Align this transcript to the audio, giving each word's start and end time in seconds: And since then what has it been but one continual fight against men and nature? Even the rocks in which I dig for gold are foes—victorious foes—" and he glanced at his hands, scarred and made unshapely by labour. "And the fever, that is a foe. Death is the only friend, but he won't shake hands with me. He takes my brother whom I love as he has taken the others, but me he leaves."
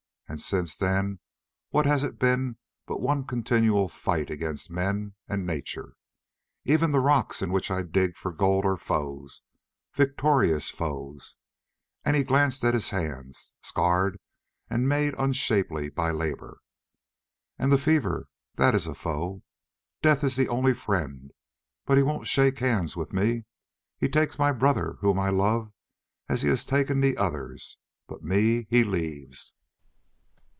And 0.31 0.39
since 0.39 0.77
then 0.77 1.19
what 1.71 1.85
has 1.85 2.05
it 2.05 2.17
been 2.17 2.55
but 2.87 3.01
one 3.01 3.25
continual 3.27 3.89
fight 3.89 4.29
against 4.29 4.71
men 4.71 5.13
and 5.27 5.45
nature? 5.45 5.97
Even 6.63 6.91
the 6.91 7.01
rocks 7.01 7.41
in 7.41 7.51
which 7.51 7.69
I 7.69 7.81
dig 7.81 8.15
for 8.15 8.31
gold 8.31 8.63
are 8.63 8.77
foes—victorious 8.77 10.69
foes—" 10.69 11.35
and 12.05 12.15
he 12.15 12.23
glanced 12.23 12.63
at 12.63 12.73
his 12.73 12.91
hands, 12.91 13.55
scarred 13.61 14.21
and 14.69 14.87
made 14.87 15.13
unshapely 15.17 15.89
by 15.89 16.11
labour. 16.11 16.61
"And 17.59 17.69
the 17.69 17.77
fever, 17.77 18.29
that 18.55 18.73
is 18.73 18.87
a 18.87 18.95
foe. 18.95 19.43
Death 20.01 20.23
is 20.23 20.37
the 20.37 20.47
only 20.47 20.73
friend, 20.73 21.31
but 21.85 21.97
he 21.97 22.03
won't 22.03 22.27
shake 22.27 22.59
hands 22.59 22.95
with 22.95 23.11
me. 23.11 23.43
He 23.97 24.07
takes 24.07 24.39
my 24.39 24.53
brother 24.53 24.93
whom 25.01 25.19
I 25.19 25.27
love 25.27 25.73
as 26.29 26.41
he 26.41 26.47
has 26.47 26.65
taken 26.65 27.01
the 27.01 27.17
others, 27.17 27.75
but 28.07 28.23
me 28.23 28.65
he 28.69 28.85
leaves." 28.85 29.55